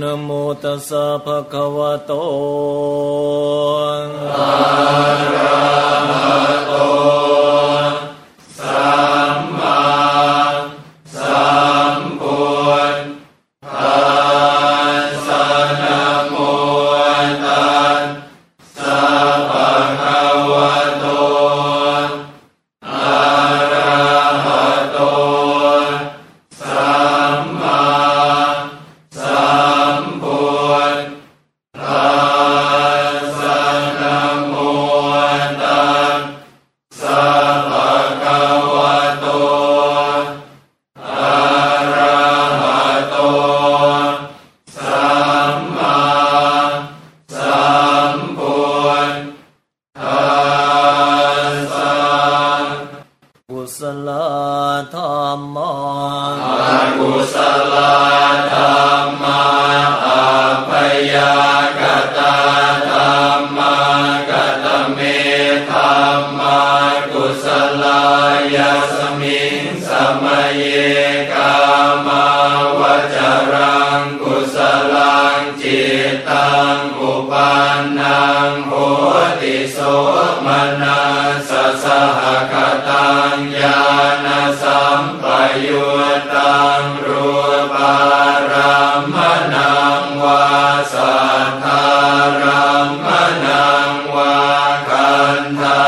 [0.00, 0.28] นโม
[0.62, 2.12] ตัสสะภะคะวะโต
[4.36, 4.54] อะ
[5.34, 5.87] ระ
[31.88, 32.17] ธั
[79.74, 79.78] โส
[80.46, 80.48] ม
[80.82, 81.02] นั
[81.48, 81.52] ส
[81.84, 82.54] สะหก
[82.88, 83.82] ตังญา
[84.24, 84.26] ณ
[84.62, 85.24] สัมป
[85.66, 85.88] ยุ
[86.18, 87.28] ตตังรู
[87.74, 87.96] ปา
[88.50, 88.80] รา
[89.14, 89.16] ม
[89.54, 90.46] นังวา
[90.92, 91.16] สั
[91.48, 91.86] ทธา
[92.40, 92.68] รา
[93.06, 93.08] ม
[93.44, 94.38] นังวา
[94.88, 95.87] คันธา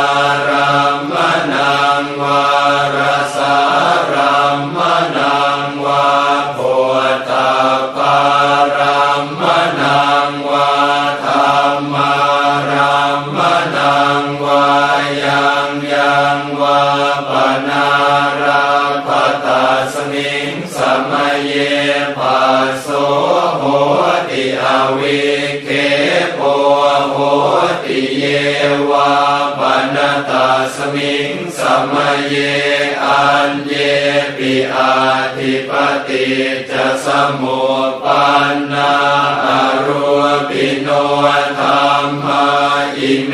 [31.92, 32.34] มัยเย
[33.04, 33.75] อันเย
[34.36, 34.94] ปิอา
[35.36, 35.72] ทิป
[36.08, 36.28] ติ
[36.70, 37.06] จะส
[37.41, 38.94] มุปปันนา
[39.44, 39.48] อ
[39.86, 40.08] รู
[40.48, 40.88] ปิโน
[41.58, 41.66] ธร
[42.04, 42.47] รมา
[42.97, 43.32] อิเม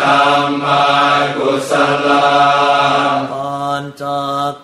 [0.00, 0.08] ธร
[0.44, 0.84] รมา
[1.36, 1.72] กุศ
[2.06, 2.28] ลา
[3.32, 4.02] ปัญจ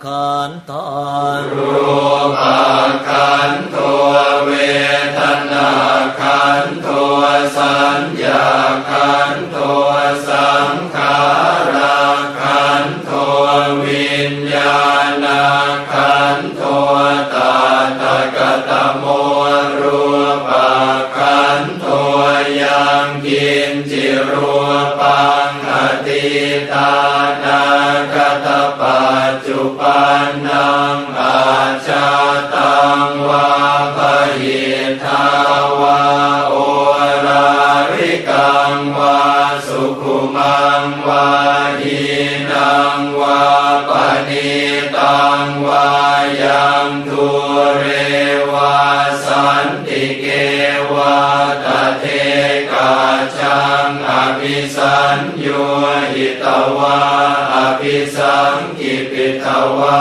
[0.04, 0.86] ขันธา
[1.52, 1.76] รู
[2.30, 2.44] ป
[3.08, 3.76] ขันโท
[15.24, 15.38] นา
[15.92, 16.13] คา
[47.08, 47.26] ตุ
[47.78, 47.84] เร
[48.52, 48.78] วา
[49.26, 50.26] สันติเก
[50.92, 51.18] วา
[51.64, 51.66] ต
[52.00, 52.04] เท
[52.72, 52.94] กา
[53.38, 55.46] จังอภิสัญโย
[56.12, 56.44] หิต
[56.76, 56.98] วา
[57.54, 59.46] อภิสังกิปิต
[59.78, 60.00] วา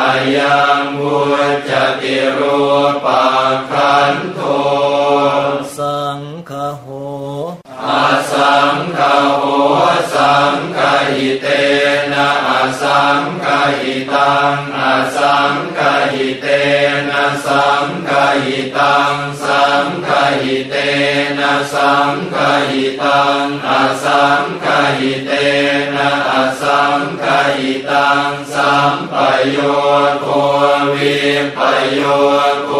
[0.00, 1.20] อายังวุ
[1.68, 1.70] จ
[2.00, 2.60] ติรู
[3.04, 3.24] ปั
[3.70, 4.40] ขันโท
[18.52, 20.08] หิตังสังค
[20.42, 20.74] หิเต
[21.38, 22.36] นะสังค
[22.68, 24.66] หิตังอาสังค
[24.98, 25.30] หิเต
[25.94, 27.24] นะอาสังค
[27.56, 29.14] หิตังสัมป
[29.50, 29.58] โย
[30.22, 30.26] โค
[30.94, 31.16] วิ
[31.56, 31.58] ป
[31.94, 32.00] โย
[32.66, 32.70] โค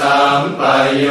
[0.00, 0.62] สัมป
[0.98, 1.04] โย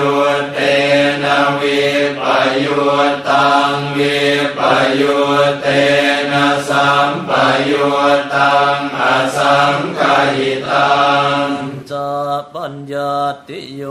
[13.47, 13.83] ติโย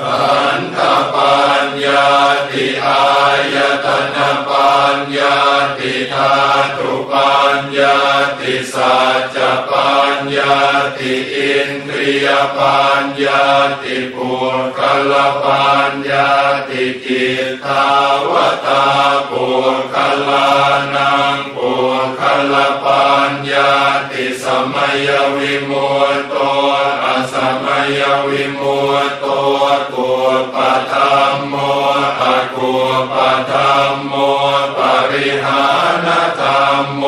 [0.00, 0.78] ขันธ
[1.14, 2.06] ปัญญา
[2.50, 3.04] ติอา
[3.54, 5.38] ยตนะปัญญา
[5.78, 6.32] ติธา
[6.76, 7.98] ตุปัญญา
[8.40, 8.96] ติสั
[9.34, 9.36] จ
[9.70, 10.58] ปัญญา
[10.98, 13.46] ติอินทรียปัญญา
[13.82, 14.80] ติปุรค
[15.10, 15.12] ล
[15.44, 16.30] ปัญญา
[16.68, 17.26] ติกิ
[17.64, 17.86] ตา
[18.30, 18.34] ว
[18.66, 18.86] ตา
[19.30, 19.96] ปุรค
[20.28, 20.50] ลา
[20.94, 21.72] นังปุ
[22.02, 22.22] รค
[22.52, 22.54] ล
[22.84, 23.72] ปัญญา
[24.10, 26.34] ติสมัยวิมุตโต
[27.98, 29.24] ยวิมุตโต
[29.94, 30.10] กุ
[30.54, 30.56] ป
[30.92, 31.54] ธรรมโม
[32.22, 32.24] อ
[32.54, 32.74] กุ
[33.12, 33.14] ป
[33.50, 34.14] ธรรมโม
[34.76, 34.78] ป
[35.12, 35.64] ริหา
[36.06, 36.08] น
[36.40, 37.04] ธรรมโม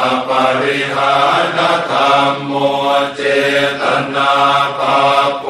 [0.00, 0.30] อป
[0.62, 1.14] ริหา
[1.56, 1.58] น
[1.90, 2.52] ธรรมโม
[3.14, 3.20] เจ
[3.80, 3.82] ต
[4.14, 4.32] นา
[4.78, 5.02] ภา
[5.40, 5.44] โพ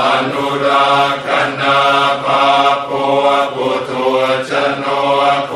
[0.00, 0.02] อ
[0.32, 0.92] นุรา
[1.24, 1.26] ค
[1.60, 1.80] นา
[2.24, 2.46] ภา
[2.84, 2.90] โพ
[3.54, 4.06] ปุถุ
[4.48, 4.84] ชโน
[5.48, 5.52] โค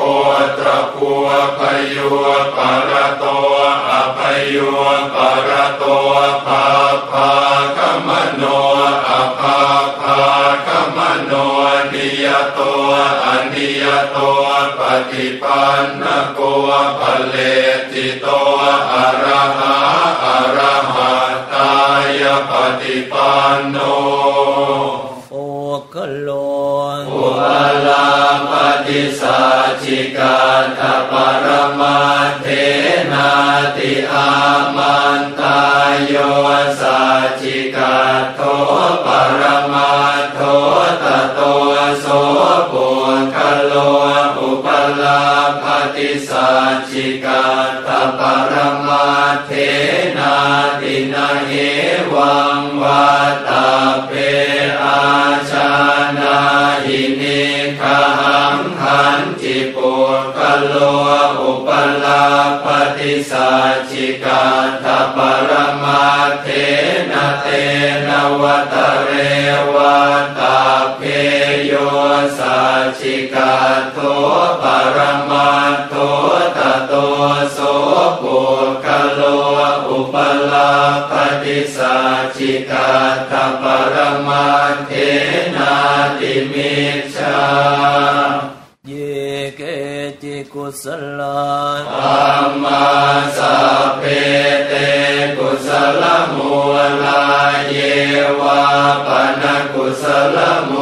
[0.59, 1.11] ตรภู
[1.59, 1.61] พ
[1.95, 2.11] ยุ
[2.57, 2.59] ป
[2.91, 3.25] รโต
[3.89, 4.19] อภ
[4.55, 4.71] ยุ
[5.15, 5.17] ป
[5.49, 5.85] รโต
[6.47, 6.62] ภา
[7.11, 7.31] ภา
[7.77, 7.79] ค
[8.09, 8.43] มโน
[9.09, 9.11] อ
[9.41, 9.61] ภา
[10.01, 10.23] ภา
[10.67, 11.33] คมโน
[11.93, 12.61] นิยโต
[13.27, 14.17] อนิยโต
[14.79, 14.81] ป
[15.11, 16.41] ฏิปันนโก
[17.01, 17.37] ภเล
[17.93, 18.27] ติโต
[18.93, 18.95] อ
[19.25, 19.27] ร
[19.59, 19.77] หะ
[20.25, 20.27] อ
[20.59, 20.61] ร
[20.95, 21.13] หะ
[21.53, 21.73] ตา
[22.21, 23.77] ยปฏิปันโน
[25.33, 25.37] โอ
[25.95, 26.22] คโล
[48.19, 48.21] ป
[48.53, 48.55] ร
[48.87, 49.07] มา
[49.47, 49.51] เท
[50.17, 50.35] นา
[50.81, 51.53] ตินาเห
[52.15, 53.07] วังวา
[53.49, 53.69] ตา
[54.07, 54.13] เป
[54.85, 55.03] อา
[55.51, 55.71] ชา
[56.19, 56.39] นา
[56.85, 57.43] หินิ
[57.81, 57.83] ค
[58.19, 59.95] หังขันจิปุ
[60.37, 60.75] กโล
[61.41, 61.69] อุป
[62.05, 62.27] ลา
[62.65, 62.67] ป
[62.97, 63.51] ฏิสั
[63.91, 64.45] จิกา
[64.85, 64.87] ท
[65.17, 65.19] ป
[65.49, 65.51] ร
[65.83, 66.05] มา
[66.43, 66.47] เท
[67.11, 67.47] นะเต
[68.07, 68.09] น
[68.41, 68.75] วัต
[69.05, 69.11] เร
[69.75, 69.99] วา
[70.39, 70.59] ตา
[70.97, 71.03] เพ
[71.67, 71.73] โย
[72.39, 72.59] สั
[72.99, 73.55] จิกา
[73.93, 73.99] โท
[74.63, 74.65] ป
[74.97, 74.99] ร
[75.31, 75.51] มา
[75.89, 75.95] โท
[76.57, 76.59] ต
[76.89, 76.95] โต
[77.52, 77.52] ส
[80.13, 80.15] ป
[80.53, 80.73] ลา
[81.11, 81.13] ป
[81.43, 81.95] ฏิสั
[82.37, 82.89] จิกา
[83.31, 83.33] ท
[83.63, 83.65] ป
[83.95, 84.47] รมา
[84.87, 84.91] เท
[85.55, 85.75] นา
[86.19, 87.41] ติมิชฌา
[88.87, 88.93] เย
[89.57, 89.63] เก
[90.23, 90.85] จิกุส
[91.19, 91.41] ลา
[91.93, 92.85] ธัมมา
[93.37, 93.57] สั
[93.87, 94.03] พเพ
[94.69, 94.73] เต
[95.39, 95.69] กุส
[96.01, 96.03] ล
[96.35, 96.55] มู
[97.03, 97.23] ลา
[97.69, 97.77] เย
[98.41, 98.61] วา
[99.07, 99.09] ป
[99.41, 99.43] น
[99.73, 100.05] กุส
[100.37, 100.39] ล
[100.71, 100.73] ม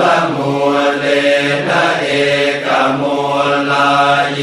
[0.00, 0.02] ล
[0.34, 0.52] มู
[0.98, 1.04] เล
[1.68, 2.06] นะเอ
[2.66, 2.68] ก
[2.98, 3.18] มู
[3.70, 3.88] ลา
[4.34, 4.42] เย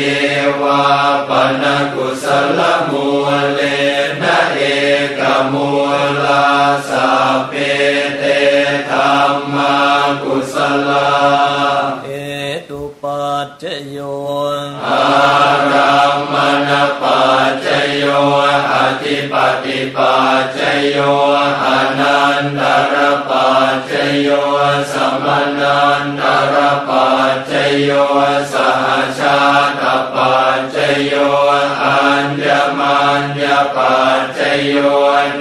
[0.62, 0.83] วา
[1.29, 1.31] ป
[1.62, 1.63] น
[1.94, 2.25] กุส
[2.57, 2.59] ล
[2.89, 3.06] มู
[3.53, 3.62] เล
[4.21, 4.62] นะเอ
[5.19, 5.21] ก
[5.51, 5.69] มู
[6.24, 6.45] ลา
[6.89, 7.53] สัพเพ
[8.18, 8.24] เต
[8.89, 9.75] ธัมมา
[10.21, 10.56] กุส
[10.88, 11.09] ลา
[12.03, 12.09] เอ
[12.69, 13.97] ตุปัจจโย
[14.88, 15.26] อา
[24.22, 24.30] โย
[24.94, 25.26] สม
[25.60, 26.22] นันต
[26.54, 26.56] ร
[26.90, 27.52] ปัจจ
[27.82, 27.90] โย
[28.54, 28.86] สห
[29.20, 29.40] ชา
[29.82, 29.84] ต
[30.14, 31.14] ปัจจโย
[31.84, 32.48] อัญญ
[32.80, 33.46] มัญญ
[33.76, 34.78] ปัจจโย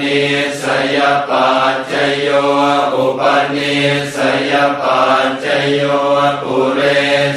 [0.00, 0.22] นิ
[0.62, 0.64] ส
[0.96, 0.98] ย
[1.30, 2.28] ปัจจโย
[2.94, 3.22] อุป
[3.54, 3.76] นิ
[4.16, 4.18] ส
[4.50, 5.82] ยปัจจโย
[6.42, 6.80] ปุเร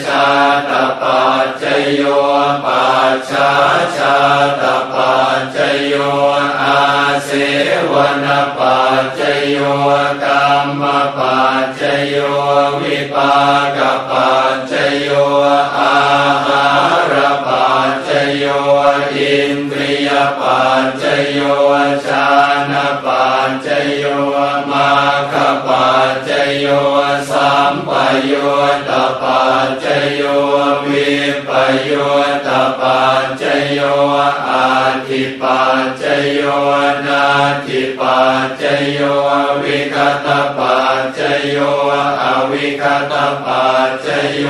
[0.06, 0.28] ชา
[0.70, 0.72] ต
[1.02, 1.64] ปัจจ
[1.94, 2.02] โย
[2.66, 3.52] ปัจฉา
[3.98, 4.18] ชา
[4.62, 4.64] ต
[4.94, 5.58] ปัจจ
[5.88, 5.94] โย
[6.62, 6.80] อา
[7.26, 7.30] เส
[7.92, 7.94] ว
[8.24, 8.28] น
[8.58, 9.58] ปัจจโย
[10.24, 10.26] ก
[31.50, 31.52] ป
[31.84, 31.92] โย
[32.48, 32.50] ต
[32.80, 33.80] ปัจจโย
[34.50, 34.66] อา
[35.08, 36.04] ทิปัจจ
[36.34, 36.42] โย
[37.06, 37.26] นา
[37.66, 39.00] ทิปัจจโย
[39.64, 41.20] วิคตปัจจ
[41.50, 41.58] โย
[42.22, 43.14] อวิคต
[43.46, 44.44] ปัจจโย